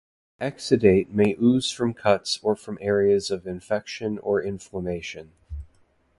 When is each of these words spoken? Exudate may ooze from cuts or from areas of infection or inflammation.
Exudate 0.41 1.09
may 1.11 1.35
ooze 1.39 1.69
from 1.69 1.93
cuts 1.93 2.39
or 2.41 2.55
from 2.55 2.79
areas 2.81 3.29
of 3.29 3.45
infection 3.45 4.17
or 4.17 4.41
inflammation. 4.41 5.33